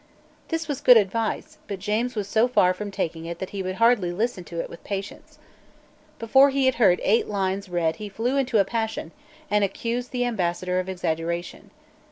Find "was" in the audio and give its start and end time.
0.67-0.81, 2.15-2.27